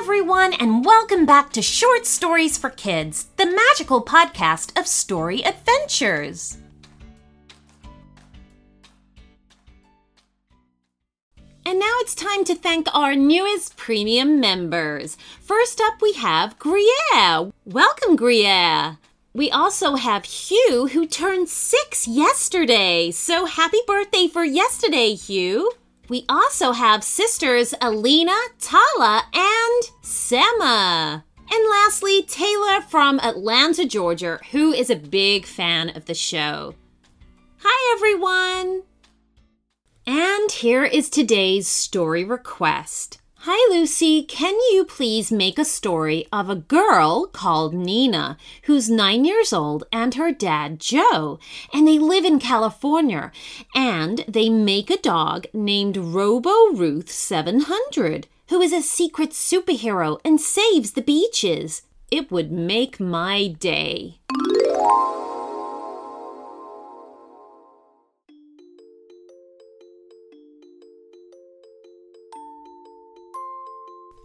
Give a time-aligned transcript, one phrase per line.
[0.00, 6.56] everyone, and welcome back to Short Stories for Kids, the magical podcast of story adventures.
[11.66, 15.18] And now it's time to thank our newest premium members.
[15.38, 17.52] First up, we have Gruyere.
[17.66, 18.96] Welcome, Gruyere.
[19.34, 23.10] We also have Hugh, who turned six yesterday.
[23.10, 25.72] So happy birthday for yesterday, Hugh.
[26.10, 31.24] We also have sisters Alina, Tala, and Sema.
[31.52, 36.74] And lastly, Taylor from Atlanta, Georgia, who is a big fan of the show.
[37.62, 38.82] Hi, everyone!
[40.04, 43.19] And here is today's story request.
[43.44, 44.22] Hi, Lucy.
[44.22, 49.84] Can you please make a story of a girl called Nina, who's nine years old,
[49.90, 51.38] and her dad, Joe?
[51.72, 53.32] And they live in California.
[53.74, 60.38] And they make a dog named Robo Ruth 700, who is a secret superhero and
[60.38, 61.80] saves the beaches.
[62.10, 64.18] It would make my day.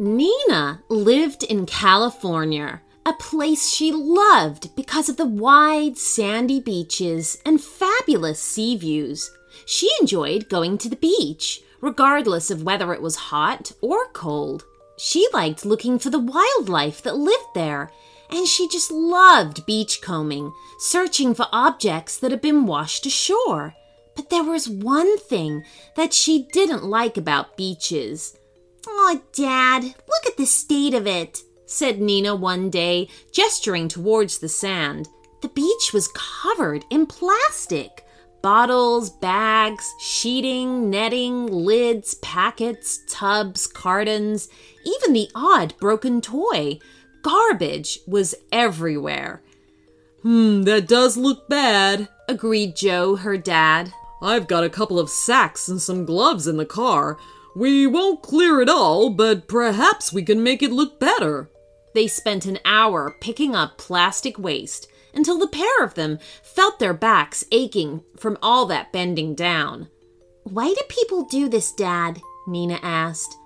[0.00, 7.60] Nina lived in California, a place she loved because of the wide, sandy beaches and
[7.60, 9.30] fabulous sea views.
[9.66, 14.64] She enjoyed going to the beach, regardless of whether it was hot or cold.
[14.96, 17.92] She liked looking for the wildlife that lived there,
[18.30, 23.74] and she just loved beachcombing, searching for objects that had been washed ashore.
[24.16, 25.62] But there was one thing
[25.94, 28.38] that she didn't like about beaches
[28.86, 34.48] Oh, Dad, look at the state of it, said Nina one day, gesturing towards the
[34.48, 35.08] sand.
[35.42, 38.04] The beach was covered in plastic
[38.42, 44.48] bottles, bags, sheeting, netting, lids, packets, tubs, cartons,
[44.84, 46.78] even the odd broken toy.
[47.22, 49.42] Garbage was everywhere.
[50.22, 53.92] Hmm, that does look bad, agreed Joe, her dad.
[54.22, 57.18] I've got a couple of sacks and some gloves in the car.
[57.54, 61.50] We won't clear it all, but perhaps we can make it look better.
[61.94, 66.94] They spent an hour picking up plastic waste until the pair of them felt their
[66.94, 69.88] backs aching from all that bending down.
[70.44, 72.20] Why do people do this, Dad?
[72.46, 73.36] Nina asked.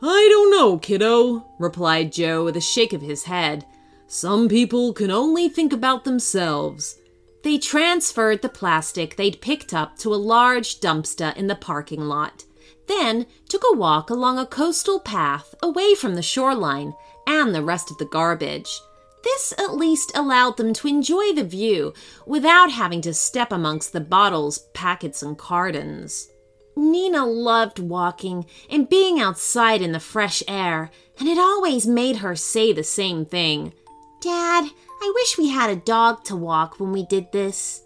[0.00, 3.66] I don't know, kiddo, replied Joe with a shake of his head.
[4.06, 7.00] Some people can only think about themselves.
[7.42, 12.44] They transferred the plastic they'd picked up to a large dumpster in the parking lot
[12.88, 16.94] then took a walk along a coastal path away from the shoreline
[17.26, 18.80] and the rest of the garbage.
[19.22, 21.92] This at least allowed them to enjoy the view
[22.26, 26.28] without having to step amongst the bottles, packets, and cartons.
[26.76, 32.36] Nina loved walking and being outside in the fresh air, and it always made her
[32.36, 33.72] say the same thing
[34.20, 34.70] Dad,
[35.00, 37.82] I wish we had a dog to walk when we did this.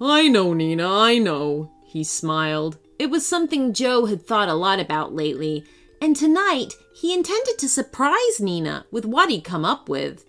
[0.00, 2.78] I know, Nina, I know, he smiled.
[3.00, 5.64] It was something Joe had thought a lot about lately,
[6.02, 10.26] and tonight he intended to surprise Nina with what he'd come up with.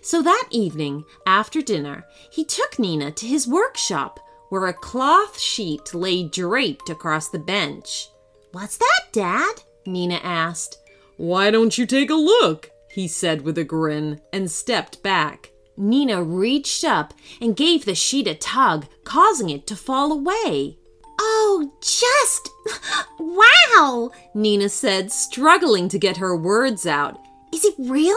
[0.00, 5.92] So that evening, after dinner, he took Nina to his workshop where a cloth sheet
[5.92, 8.08] lay draped across the bench.
[8.52, 9.56] What's that, Dad?
[9.84, 10.78] Nina asked.
[11.18, 12.70] Why don't you take a look?
[12.88, 15.50] he said with a grin and stepped back.
[15.76, 20.78] Nina reached up and gave the sheet a tug, causing it to fall away.
[21.18, 22.48] Oh, just
[23.18, 27.18] wow, Nina said, struggling to get her words out.
[27.52, 28.16] Is it real?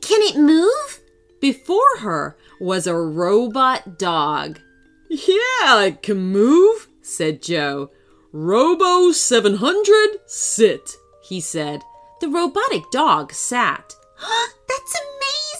[0.00, 1.00] Can it move?
[1.40, 4.60] Before her was a robot dog.
[5.08, 7.90] Yeah, it can move, said Joe.
[8.32, 11.82] Robo 700, sit, he said.
[12.20, 13.94] The robotic dog sat.
[14.68, 15.00] That's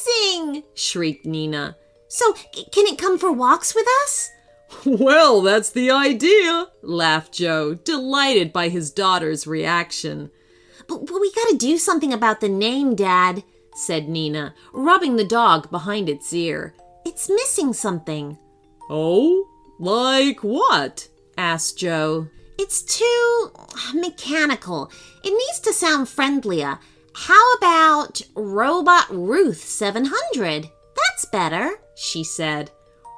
[0.06, 1.76] amazing, shrieked Nina.
[2.08, 4.30] So, can it come for walks with us?
[4.84, 10.30] Well, that's the idea, laughed Joe, delighted by his daughter's reaction.
[10.88, 13.44] But, but we gotta do something about the name, Dad,
[13.74, 16.74] said Nina, rubbing the dog behind its ear.
[17.04, 18.38] It's missing something.
[18.90, 19.48] Oh?
[19.78, 21.08] Like what?
[21.38, 22.28] asked Joe.
[22.58, 24.90] It's too uh, mechanical.
[25.24, 26.78] It needs to sound friendlier.
[27.14, 30.70] How about Robo Ruth 700?
[30.94, 32.70] That's better, she said.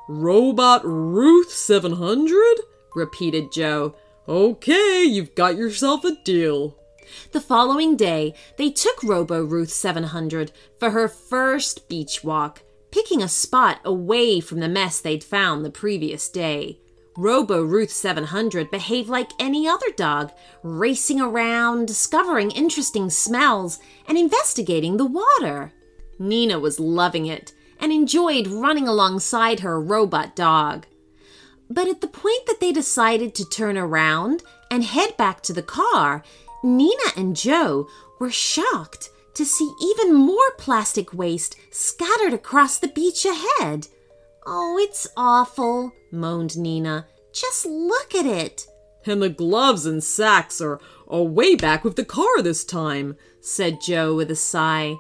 [0.07, 2.39] Robo Ruth 700?
[2.95, 3.95] repeated Joe.
[4.29, 6.77] Okay, you've got yourself a deal.
[7.33, 13.29] The following day, they took Robo Ruth 700 for her first beach walk, picking a
[13.29, 16.81] spot away from the mess they'd found the previous day.
[17.17, 24.99] Robo Ruth 700 behaved like any other dog, racing around, discovering interesting smells, and investigating
[24.99, 25.73] the water.
[26.19, 30.87] Nina was loving it and enjoyed running alongside her robot dog.
[31.69, 35.63] But at the point that they decided to turn around and head back to the
[35.63, 36.25] car,
[36.63, 37.87] Nina and Joe
[38.19, 43.89] were shocked to see even more plastic waste scattered across the beach ahead.
[44.47, 47.07] Oh, it's awful, moaned Nina.
[47.35, 48.67] Just look at it.
[49.05, 53.83] And the gloves and sacks are, are way back with the car this time, said
[53.83, 54.97] Joe with a sigh.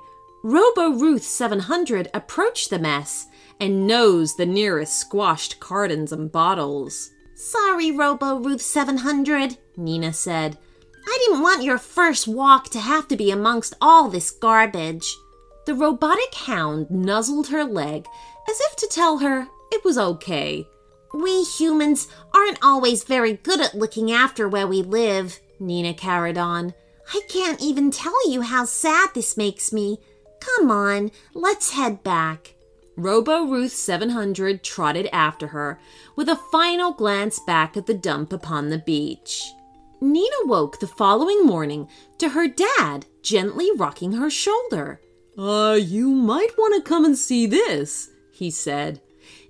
[0.46, 7.12] Robo Ruth 700 approached the mess and nosed the nearest squashed cartons and bottles.
[7.35, 10.58] Sorry, Robo Ruth 700, Nina said.
[11.06, 15.17] I didn't want your first walk to have to be amongst all this garbage.
[15.64, 18.06] The robotic hound nuzzled her leg
[18.46, 20.69] as if to tell her it was okay.
[21.14, 26.75] We humans aren't always very good at looking after where we live, Nina carried on.
[27.14, 30.00] I can't even tell you how sad this makes me.
[30.44, 32.55] Come on, let's head back.
[32.96, 35.81] Robo Ruth 700 trotted after her,
[36.17, 39.52] with a final glance back at the dump upon the beach.
[40.00, 41.88] Nina woke the following morning
[42.19, 45.00] to her dad gently rocking her shoulder.
[45.37, 49.00] Uh, you might want to come and see this, he said.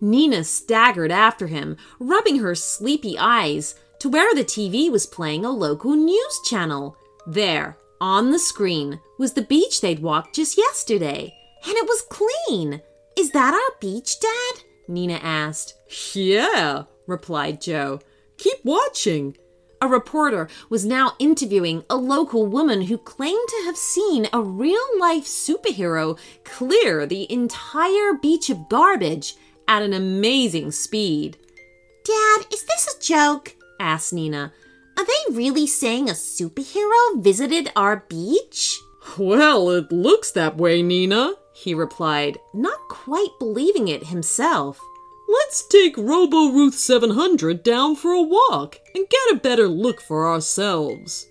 [0.01, 5.51] Nina staggered after him, rubbing her sleepy eyes to where the TV was playing a
[5.51, 6.97] local news channel.
[7.27, 11.35] There, on the screen was the beach they'd walked just yesterday,
[11.65, 12.83] and it was clean.
[13.17, 14.63] Is that our beach, Dad?
[14.87, 15.75] Nina asked.
[16.15, 18.01] Yeah, replied Joe.
[18.37, 19.39] Keep watching.
[19.81, 24.87] A reporter was now interviewing a local woman who claimed to have seen a real
[25.01, 29.35] life superhero clear the entire beach of garbage
[29.67, 31.39] at an amazing speed.
[32.05, 33.57] Dad, is this a joke?
[33.81, 34.53] asked Nina.
[34.97, 38.81] Are they really saying a superhero visited our beach?
[39.19, 44.81] Well, it looks that way, Nina, he replied, not quite believing it himself.
[45.29, 50.27] Let's take Robo Ruth 700 down for a walk and get a better look for
[50.27, 51.27] ourselves.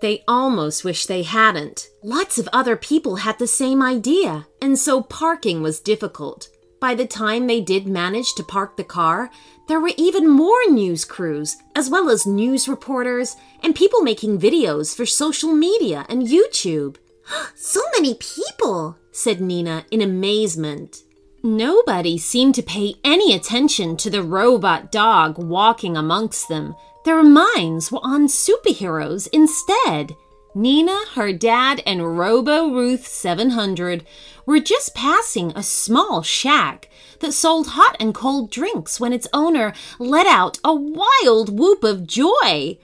[0.00, 1.88] They almost wish they hadn't.
[2.02, 6.48] Lots of other people had the same idea, and so parking was difficult.
[6.82, 9.30] By the time they did manage to park the car,
[9.68, 14.92] there were even more news crews, as well as news reporters and people making videos
[14.92, 16.96] for social media and YouTube.
[17.54, 21.04] so many people, said Nina in amazement.
[21.44, 26.74] Nobody seemed to pay any attention to the robot dog walking amongst them.
[27.04, 30.16] Their minds were on superheroes instead.
[30.54, 34.04] Nina, her dad, and Robo Ruth 700
[34.44, 36.90] were just passing a small shack
[37.20, 42.06] that sold hot and cold drinks when its owner let out a wild whoop of
[42.06, 42.76] joy.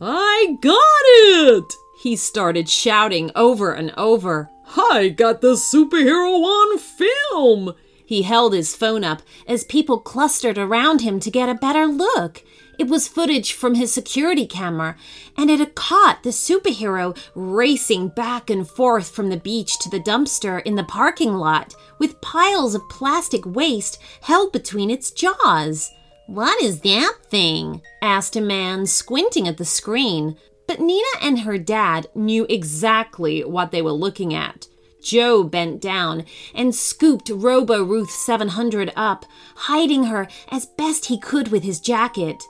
[0.00, 1.72] I got it!
[2.02, 4.50] He started shouting over and over.
[4.76, 7.74] I got the superhero on film!
[8.04, 12.42] He held his phone up as people clustered around him to get a better look.
[12.82, 14.96] It was footage from his security camera,
[15.36, 20.00] and it had caught the superhero racing back and forth from the beach to the
[20.00, 25.92] dumpster in the parking lot with piles of plastic waste held between its jaws.
[26.26, 27.82] What is that thing?
[28.02, 30.36] asked a man, squinting at the screen.
[30.66, 34.66] But Nina and her dad knew exactly what they were looking at.
[35.00, 39.24] Joe bent down and scooped Robo Ruth 700 up,
[39.54, 42.42] hiding her as best he could with his jacket.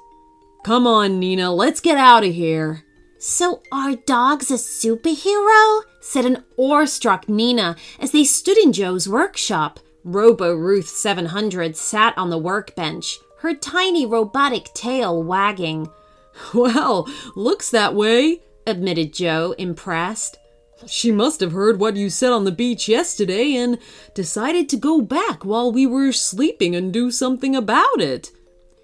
[0.63, 2.85] Come on, Nina, let's get out of here.
[3.19, 5.83] So, our dogs a superhero?
[6.01, 9.81] said an awe-struck Nina as they stood in Joe's workshop.
[10.05, 15.89] Robo Ruth 700 sat on the workbench, her tiny robotic tail wagging.
[16.55, 20.39] Well, looks that way, admitted Joe, impressed.
[20.87, 23.79] She must have heard what you said on the beach yesterday and
[24.15, 28.31] decided to go back while we were sleeping and do something about it.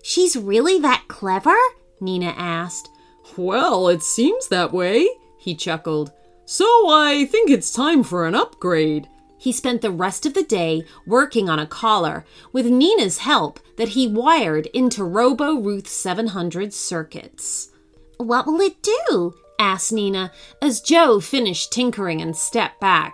[0.08, 1.54] She's really that clever?
[2.00, 2.88] Nina asked.
[3.36, 6.12] Well, it seems that way, he chuckled.
[6.46, 9.06] So I think it's time for an upgrade.
[9.36, 12.24] He spent the rest of the day working on a collar
[12.54, 17.70] with Nina's help that he wired into Robo Ruth 700 circuits.
[18.16, 19.34] What will it do?
[19.58, 23.12] asked Nina as Joe finished tinkering and stepped back.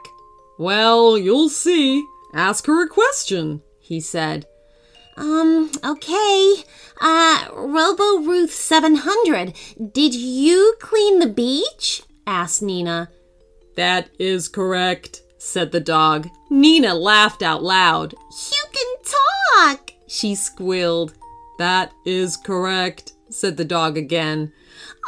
[0.61, 2.07] Well, you'll see.
[2.33, 4.47] Ask her a question, he said.
[5.17, 6.55] Um, okay.
[7.01, 9.53] Uh, Robo Ruth 700,
[9.93, 12.03] did you clean the beach?
[12.27, 13.11] asked Nina.
[13.77, 16.29] That is correct, said the dog.
[16.51, 18.13] Nina laughed out loud.
[18.53, 21.15] You can talk, she squealed.
[21.59, 24.53] That is correct, said the dog again.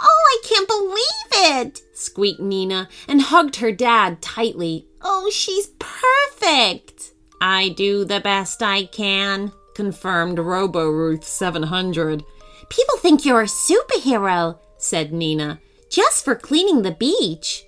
[0.01, 4.87] Oh, I can't believe it, squeaked Nina and hugged her dad tightly.
[5.03, 7.13] Oh, she's perfect.
[7.41, 12.25] I do the best I can, confirmed Robo Ruth 700.
[12.71, 17.67] People think you're a superhero, said Nina, just for cleaning the beach.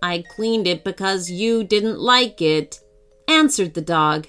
[0.00, 2.78] I cleaned it because you didn't like it,
[3.26, 4.28] answered the dog.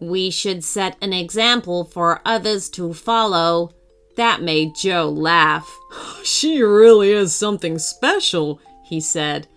[0.00, 3.72] We should set an example for others to follow.
[4.16, 5.70] That made Joe laugh.
[6.24, 9.48] She really is something special, he said.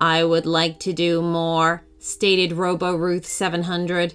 [0.00, 4.14] I would like to do more, stated Robo Ruth 700.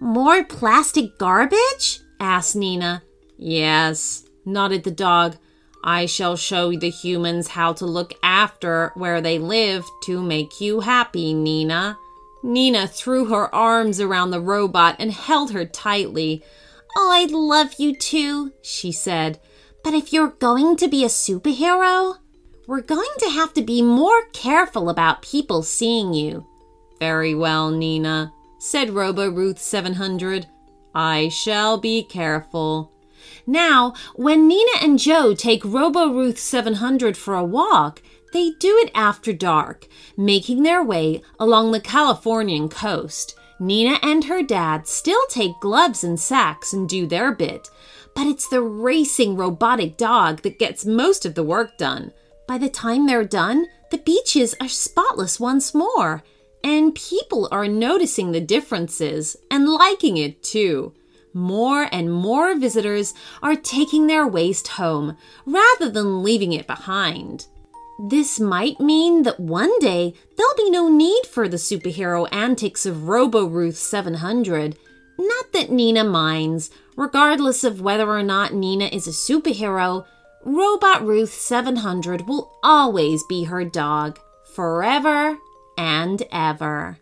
[0.00, 2.00] More plastic garbage?
[2.18, 3.02] asked Nina.
[3.36, 5.36] Yes, nodded the dog.
[5.84, 10.80] I shall show the humans how to look after where they live to make you
[10.80, 11.98] happy, Nina.
[12.42, 16.42] Nina threw her arms around the robot and held her tightly.
[16.96, 19.38] Oh, I love you too, she said.
[19.84, 22.16] But if you're going to be a superhero,
[22.66, 26.46] we're going to have to be more careful about people seeing you.
[26.98, 30.46] Very well, Nina, said Robo Ruth 700.
[30.94, 32.92] I shall be careful.
[33.46, 38.02] Now, when Nina and Joe take Robo Ruth 700 for a walk,
[38.34, 43.34] they do it after dark, making their way along the Californian coast.
[43.58, 47.68] Nina and her dad still take gloves and sacks and do their bit,
[48.14, 52.12] but it's the racing robotic dog that gets most of the work done.
[52.46, 56.22] By the time they're done, the beaches are spotless once more,
[56.62, 60.92] and people are noticing the differences and liking it too.
[61.32, 67.46] More and more visitors are taking their waste home rather than leaving it behind.
[68.08, 73.08] This might mean that one day there'll be no need for the superhero antics of
[73.08, 74.76] Robo Ruth 700.
[75.18, 80.06] Not that Nina minds, regardless of whether or not Nina is a superhero,
[80.44, 84.18] Robo Ruth 700 will always be her dog,
[84.54, 85.38] forever
[85.76, 86.98] and ever.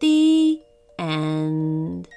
[0.00, 0.60] The
[0.98, 2.08] end.